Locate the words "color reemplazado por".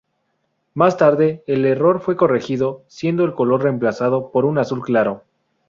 3.35-4.45